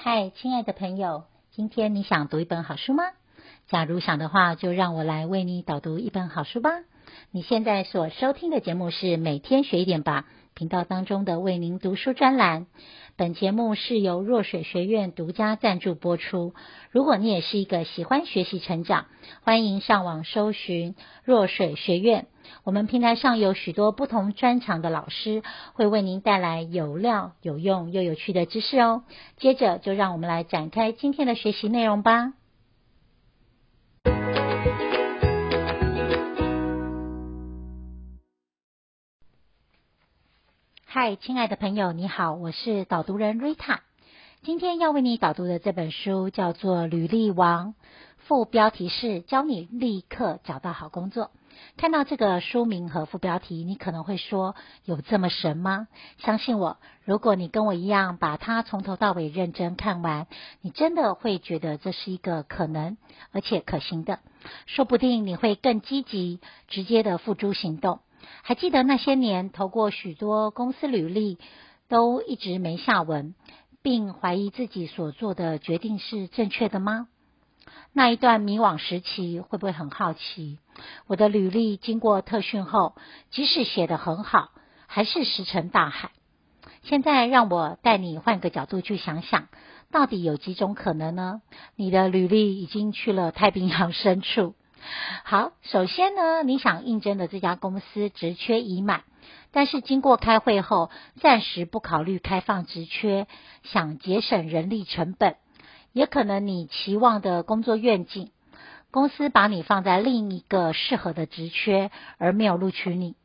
[0.00, 3.02] 嗨，亲爱的朋友，今天你想读一本好书吗？
[3.66, 6.70] 假如想的话，就让我来为你导读一本好书吧。
[7.32, 10.26] 你现在所收听的节目是每天学一点吧
[10.58, 12.66] 频道当中的为您读书专栏。
[13.14, 16.52] 本节目是由若水学院独家赞助播出。
[16.90, 19.06] 如果你也是一个喜欢学习成长，
[19.42, 22.26] 欢迎上网搜寻若水学院。
[22.64, 25.44] 我们平台上有许多不同专长的老师，
[25.74, 29.04] 会为您带来有料、有用又有趣的知识哦。
[29.36, 32.32] 接着就让我们来展开今天的学习内容吧。
[41.00, 43.82] 嗨，亲爱的朋友，你好，我是导读人瑞塔。
[44.42, 47.68] 今天要为你导读的这本书叫做《履历王》，
[48.16, 51.30] 副标题是“教你立刻找到好工作”。
[51.78, 55.86] 看到这个书名和副标题，你可能会说：“有这么神吗？”
[56.18, 60.26] 相信我，如果你跟我一样把它从头到尾认真看完，
[60.62, 62.96] 你真的会觉得这是一个可能
[63.30, 64.18] 而且可行的。
[64.66, 68.00] 说不定你会更积极、直接的付诸行动。
[68.42, 71.38] 还记得那些年投过许多公司履历，
[71.88, 73.34] 都一直没下文，
[73.82, 77.08] 并怀疑自己所做的决定是正确的吗？
[77.92, 80.58] 那一段迷惘时期，会不会很好奇？
[81.06, 82.94] 我的履历经过特训后，
[83.30, 84.50] 即使写得很好，
[84.86, 86.10] 还是石沉大海。
[86.82, 89.48] 现在让我带你换个角度去想想，
[89.90, 91.42] 到底有几种可能呢？
[91.76, 94.54] 你的履历已经去了太平洋深处。
[95.24, 99.02] 好，首先呢，你想应征的这家公司职缺已满，
[99.52, 100.90] 但是经过开会后，
[101.20, 103.26] 暂时不考虑开放职缺，
[103.62, 105.36] 想节省人力成本。
[105.92, 108.30] 也可能你期望的工作愿景，
[108.90, 113.16] 公司把你放在另一个适合的职缺，而没有录取你。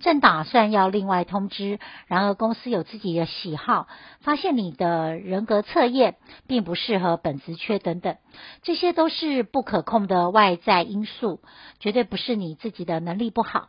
[0.00, 3.86] 正打算要另外通知，然而公司有自己的喜好，
[4.20, 8.16] 发现你的人格测验并不适合本职缺等等，
[8.62, 11.40] 这些都是不可控的外在因素，
[11.78, 13.68] 绝对不是你自己的能力不好，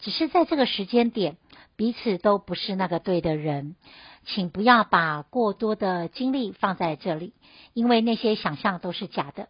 [0.00, 1.36] 只是在这个时间点，
[1.76, 3.76] 彼此都不是那个对的人，
[4.24, 7.32] 请不要把过多的精力放在这里，
[7.72, 9.48] 因为那些想象都是假的。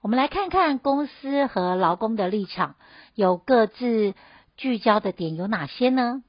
[0.00, 2.76] 我们来看看公司和劳工的立场，
[3.14, 4.14] 有各自。
[4.56, 6.22] 聚焦的点有哪些呢？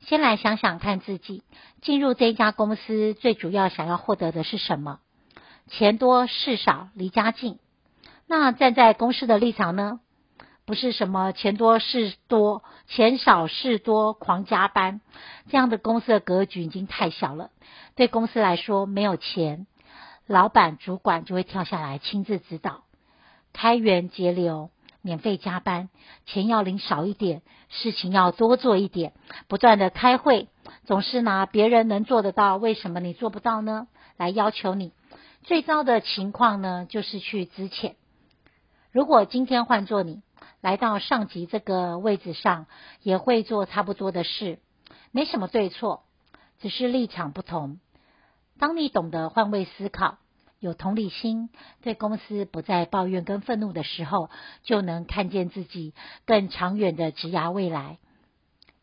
[0.00, 1.42] 先来想想看自己
[1.80, 4.98] 进入这家公司最主要想要获得的是什么？
[5.68, 7.58] 钱多事少离家近。
[8.26, 10.00] 那站在公司的立场呢？
[10.64, 15.00] 不是什么钱多事多，钱少事多狂加班，
[15.50, 17.50] 这样的公司的格局已经太小了。
[17.96, 19.66] 对公司来说，没有钱，
[20.26, 22.84] 老板主管就会跳下来亲自指导，
[23.52, 24.70] 开源节流。
[25.02, 25.88] 免费加班，
[26.26, 29.12] 钱要领少一点，事情要多做一点，
[29.48, 30.48] 不断的开会，
[30.84, 33.88] 总是拿别人能做得到，为什么你做不到呢？
[34.16, 34.92] 来要求你。
[35.42, 37.94] 最糟的情况呢，就是去资遣。
[38.92, 40.22] 如果今天换做你，
[40.60, 42.66] 来到上级这个位置上，
[43.02, 44.60] 也会做差不多的事，
[45.10, 46.04] 没什么对错，
[46.60, 47.80] 只是立场不同。
[48.58, 50.18] 当你懂得换位思考。
[50.62, 51.50] 有同理心，
[51.82, 54.30] 对公司不再抱怨跟愤怒的时候，
[54.62, 55.92] 就能看见自己
[56.24, 57.98] 更长远的职涯未来。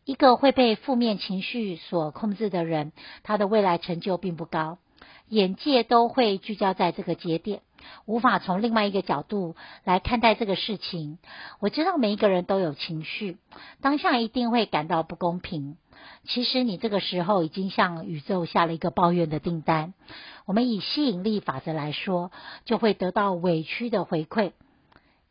[0.04, 2.92] 一个会被负面情绪所控制的人，
[3.22, 4.76] 他的未来成就并不高，
[5.30, 7.62] 眼界都会聚焦在这个节点，
[8.04, 11.16] 无法从另外一个角度来看待这个事情。
[11.60, 13.38] 我知道每一个人都有情绪，
[13.80, 15.78] 当下一定会感到不公平。
[16.24, 19.94] 其实你这个时候已经向宇宙下了一个抱怨的订单。
[20.46, 22.30] 我们以吸引力法则来说，
[22.64, 24.52] 就会得到委屈的回馈，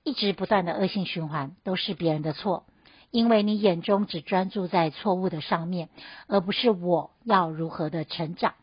[0.03, 2.65] 一直不断的恶性循环，都是别人的错，
[3.11, 5.89] 因为你眼中只专注在错误的上面，
[6.27, 8.55] 而不是我要如何的成长。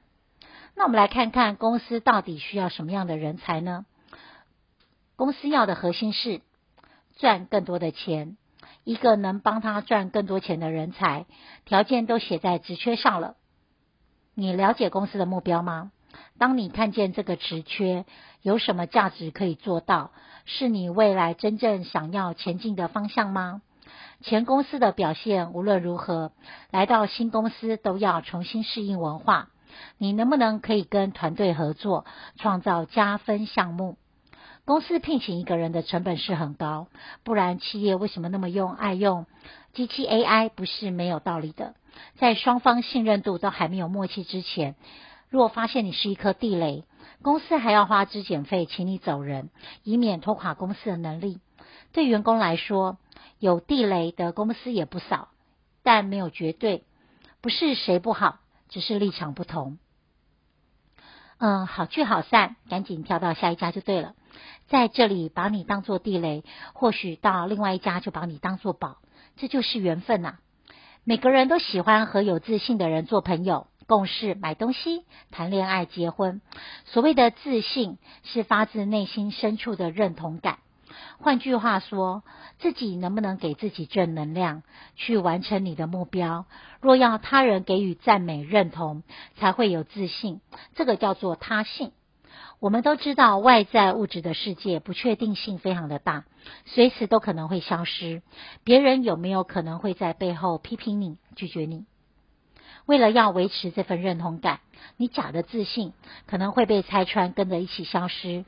[0.74, 3.86] 那我们来看看公司到底需要什么样的人才呢？
[5.16, 6.42] 公司要的核心是
[7.16, 8.36] 赚更多的钱。
[8.84, 11.26] 一个能帮他赚更多钱的人才，
[11.64, 13.34] 条件都写在职缺上了。
[14.34, 15.90] 你了解公司的目标吗？
[16.38, 18.04] 当你看见这个职缺
[18.42, 20.12] 有什么价值可以做到，
[20.44, 23.62] 是你未来真正想要前进的方向吗？
[24.22, 26.32] 前公司的表现无论如何，
[26.70, 29.50] 来到新公司都要重新适应文化。
[29.98, 32.06] 你能不能可以跟团队合作，
[32.36, 33.98] 创造加分项目？
[34.66, 36.88] 公司聘请一个人的成本是很高，
[37.22, 39.26] 不然企业为什么那么用爱用
[39.74, 40.48] 机器 AI？
[40.48, 41.76] 不是没有道理的。
[42.16, 44.74] 在双方信任度都还没有默契之前，
[45.30, 46.82] 若发现你是一颗地雷，
[47.22, 49.50] 公司还要花资遣费请你走人，
[49.84, 51.38] 以免拖垮公司的能力。
[51.92, 52.98] 对员工来说，
[53.38, 55.28] 有地雷的公司也不少，
[55.84, 56.82] 但没有绝对，
[57.40, 59.78] 不是谁不好，只是立场不同。
[61.38, 64.14] 嗯，好聚好散，赶紧跳到下一家就对了。
[64.68, 68.98] 在这里把你当做地雷，或许到另外一家就把你当做宝，
[69.36, 70.38] 这就是缘分呐、啊。
[71.04, 76.40] 每个人都喜欢和有自信的人做朋友、共事、买东西、谈恋爱、结婚。
[76.84, 80.58] 所谓的自信，是发自内心深处的认同感。
[81.18, 82.24] 换句话说，
[82.58, 84.62] 自己能不能给自己正能量，
[84.96, 86.46] 去完成你的目标？
[86.80, 89.02] 若要他人给予赞美认同，
[89.36, 90.40] 才会有自信。
[90.74, 91.92] 这个叫做他信。
[92.58, 96.24] 我们都知道，外在物质的世界不确定性非常的大，
[96.64, 98.22] 随时都可能会消失。
[98.64, 101.84] 别人有没有可能会在背后批评你、拒绝你？
[102.86, 104.60] 为了要维持这份认同感，
[104.96, 105.92] 你假的自信
[106.26, 108.44] 可能会被拆穿，跟着一起消失。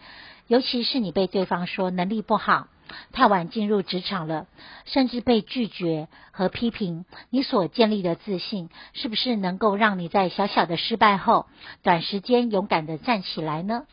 [0.47, 2.69] 尤其是你被对方说能力不好、
[3.13, 4.47] 太晚进入职场了，
[4.87, 11.45] 甚至被拒绝和批评，你所建立的自信，是不是能够让你在小小的失败后，
[11.83, 13.85] 短时间勇敢地站起来呢？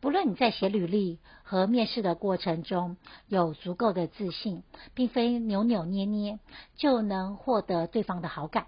[0.00, 2.96] 不论你在写履历和面试的过程中
[3.28, 4.62] 有足够的自信，
[4.94, 6.38] 并非扭扭捏捏
[6.76, 8.66] 就能获得对方的好感。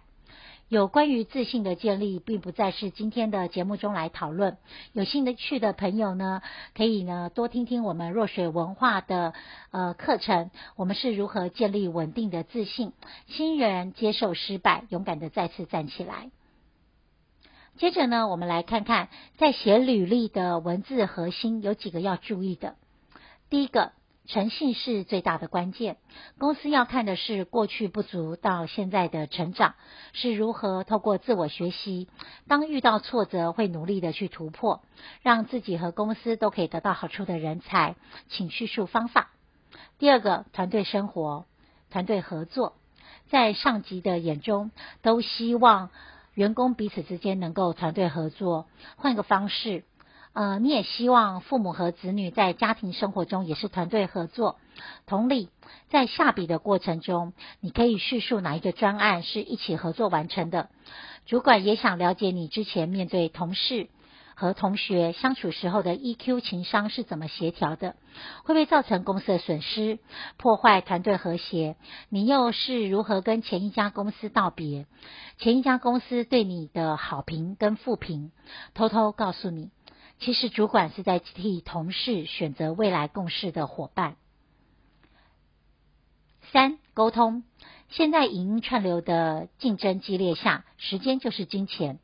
[0.69, 4.57] 有关于自信的建立，并不再是今天的节目中来讨论。
[4.95, 6.41] 有兴趣的朋友呢，
[6.75, 9.35] 可以呢多听听我们若水文化的
[9.71, 12.93] 呃课程，我们是如何建立稳定的自信，
[13.27, 16.31] 新人接受失败，勇敢的再次站起来。
[17.79, 19.09] 接着呢，我们来看看
[19.39, 22.77] 在写履历的文字核心有几个要注意的。
[23.51, 23.93] 第一个，
[24.27, 25.97] 诚信是最大的关键。
[26.39, 29.75] 公司要看的是过去不足到现在的成长，
[30.13, 32.09] 是如何透过自我学习，
[32.47, 34.83] 当遇到挫折会努力的去突破，
[35.23, 37.97] 让自己和公司都可以得到好处的人才。
[38.29, 39.31] 请叙述方法。
[39.99, 41.47] 第二个，团队生活、
[41.91, 42.75] 团队合作，
[43.29, 44.71] 在上级的眼中
[45.01, 45.91] 都希望。
[46.35, 49.85] 员工彼此之间能够团队合作，换个方式，
[50.33, 54.57] 呃，你也希望父母和子女在家庭生活中也是团队合作。
[55.07, 55.51] 同理，
[55.91, 60.71] 在下笔的过程中，你可以叙述哪一个专案是一起合作完成的。
[61.27, 63.89] 主管也想了解你之前面对同事。
[64.35, 67.97] 和同学相处时候的 EQ 情商是怎么协调的？
[68.45, 69.99] 会不会造成公司的损失，
[70.37, 71.77] 破坏团队和谐？
[72.09, 74.87] 你又是如何跟前一家公司道别？
[75.39, 78.33] 前一家公司对你的好评跟负评，
[78.75, 79.71] 偷偷告诉你，
[80.19, 84.17] 其实主管是在替同事选择未来共事的伙伴。
[86.53, 87.45] 三、沟通。
[87.89, 91.99] 现在影音串流的竞争激烈下，时间就是金钱，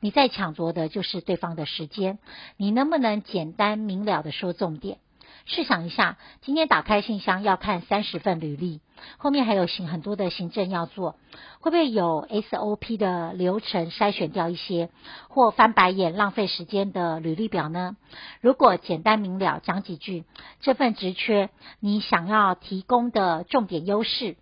[0.00, 2.18] 你在抢夺的就是对方的时间。
[2.56, 4.98] 你能不能简单明了的说重点？
[5.46, 8.80] 试想一下，今天打开信箱要看三十份履历，
[9.18, 11.16] 后面还有行很多的行政要做，
[11.60, 14.88] 会不会有 SOP 的流程筛选掉一些，
[15.28, 17.96] 或翻白眼浪费时间的履历表呢？
[18.40, 20.24] 如果简单明了讲几句，
[20.60, 24.36] 这份职缺你想要提供的重点优势。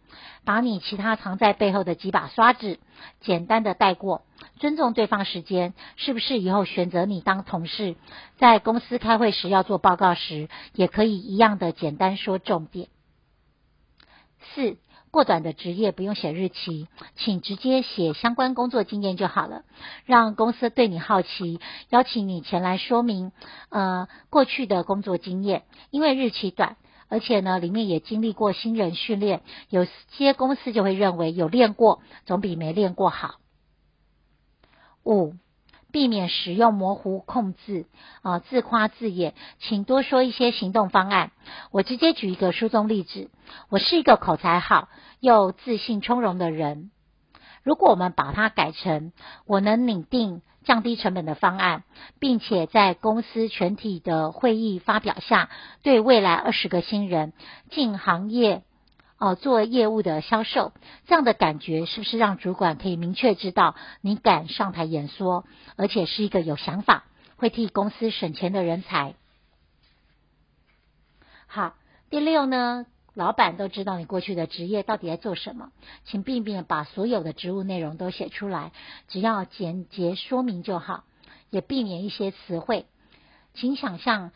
[0.45, 2.79] 把你其他藏在背后的几把刷子
[3.21, 4.23] 简单的带过，
[4.63, 7.97] 尊重对方时间，是不是以后选择你当同事，
[8.37, 12.87] 在公司开会时要做报告时，也可以一样的简单说重点。
[14.55, 14.77] 四，
[15.11, 16.87] 过短的职业不用写日期，
[17.17, 19.65] 请直接写相关工作经验就好了，
[20.07, 21.59] 让公司对你好奇，
[21.89, 23.33] 邀请你前来说明，
[23.69, 26.77] 呃，过去的工作经验，因为日期短。
[27.09, 33.42] 而且呢，里面也经历过新人训练，有些公司就会认为有练过总比没练过好。
[35.05, 35.35] 五，
[35.91, 37.87] 避免使用模糊控制
[38.23, 41.33] 啊，自夸自演，请多说一些行动方案。
[41.71, 43.31] 我直接举一个书中例子：
[43.69, 44.89] 我是一个口才好
[45.21, 46.91] 又自信从容的人。
[47.63, 49.13] 如果我们把它改成
[49.47, 50.43] 我能拟定。
[50.65, 51.83] 降低成本的方案，
[52.21, 55.51] 并且在公司全体的会议发表下，
[55.83, 57.33] 对未来二十个新人
[57.73, 58.63] 进行业
[59.23, 60.73] 哦、做业务的销售，
[61.07, 65.45] 这样的感觉是不是让主管可以明确知道你敢上台演说，
[65.77, 67.05] 而且是一个有想法、
[67.37, 69.15] 会替公司省钱的人才？
[71.47, 71.75] 好，
[72.11, 72.85] 第六呢？
[73.15, 75.71] 老板都知道你过去的职业到底在做什么，
[76.05, 78.73] 请避免把所有的职务内容都写出来，
[79.07, 81.05] 只要简洁说明就好，
[81.49, 82.87] 也避免一些词汇。
[83.55, 84.33] 请想象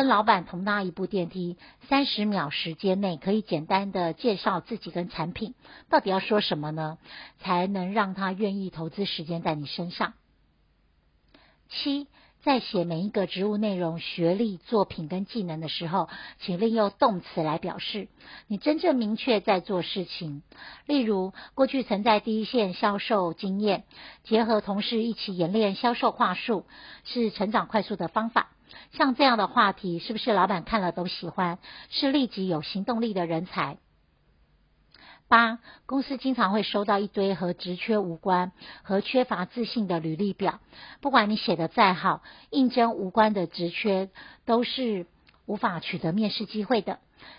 [0.00, 1.58] 跟老板同搭一部电梯，
[1.90, 5.52] 三十秒时间内可以简单的介绍自己跟产品，
[5.90, 6.96] 到底要说什么呢？
[7.40, 10.14] 才能让他愿意投资时间在你身上？
[11.68, 12.06] 七，
[12.40, 18.08] 在写每一个职务内容、学历、作品跟技能的时候，请利用动词来表示
[18.46, 20.42] 你真正明确在做事情。
[20.86, 23.84] 例如，过去曾在第一线销售经验，
[24.24, 26.64] 结合同事一起演练销售话术，
[27.04, 28.48] 是成长快速的方法。
[28.92, 31.58] 像这样的话题，是不是老板看了都喜欢？
[31.90, 33.78] 是立即有行动力的人才。
[35.28, 38.50] 八，公司经常会收到一堆和职缺无关
[38.82, 40.58] 和缺乏自信的履历表。
[41.00, 44.10] 不管你写得再好，应征无关的职缺
[44.44, 45.06] 都是
[45.46, 46.98] 无法取得面试机会的。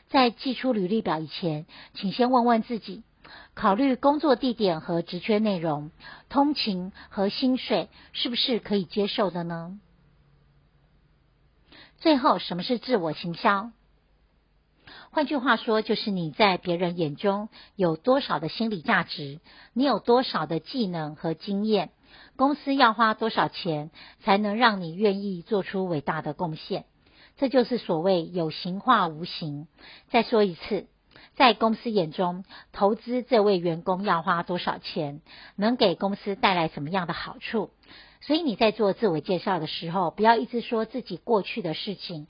[0.09, 3.03] 在寄出履历表以前，请先问问自己，
[3.55, 5.91] 考虑工作地点和职缺内容、
[6.29, 9.77] 通勤和薪水是不是可以接受的呢？
[12.01, 13.71] 最后，什么是自我行销？
[15.11, 19.39] 换句话说，就是你在别人眼中有多少的心理价值，
[19.73, 21.91] 你有多少的技能和经验，
[22.35, 23.91] 公司要花多少钱
[24.23, 26.85] 才能让你愿意做出伟大的贡献？
[27.37, 29.67] 这就是所谓有形化无形。
[30.09, 30.87] 再说一次，
[31.35, 35.21] 在公司眼中，投资这位员工要花多少钱，
[35.55, 37.71] 能给公司带来什么样的好处？
[38.19, 42.27] 所以你在做自我介绍的时候，不要一直说自己过去的事情。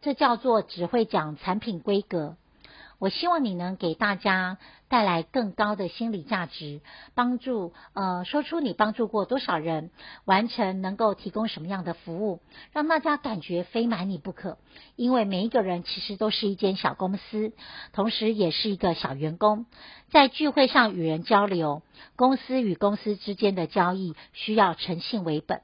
[0.00, 2.36] 这叫做只会讲产品规格。
[3.02, 6.82] 我希望你能给大家带来更高的心理价值，
[7.16, 9.90] 帮助呃说出你帮助过多少人，
[10.24, 12.38] 完成能够提供什么样的服务，
[12.70, 14.56] 让大家感觉非买你不可。
[14.94, 17.52] 因为每一个人其实都是一间小公司，
[17.92, 19.66] 同时也是一个小员工，
[20.12, 21.82] 在聚会上与人交流，
[22.14, 25.62] 公司与公司之间的交易需要诚信为本。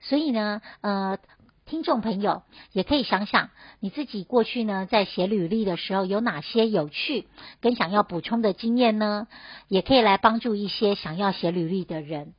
[0.00, 1.18] 所以呢，呃。
[1.66, 2.42] 听众朋友
[2.72, 7.26] 也可以想想你自己过去呢，在写履历的时候有哪些有趣
[7.60, 9.26] 跟想要补充的经验呢？
[9.68, 12.34] 也可以来帮助一些想要写履历的人。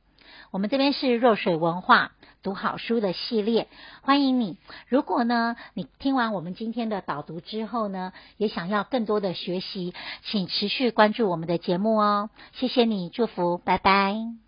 [0.52, 3.66] 我们这边是若水文化读好书的系列，
[4.02, 4.56] 欢迎你。
[4.88, 9.92] 如果呢，你听完我们今天的导读之后呢，也想要更多的学习，
[10.22, 12.30] 请持续关注我们的节目哦。
[12.52, 14.45] 谢谢你，祝福，拜拜。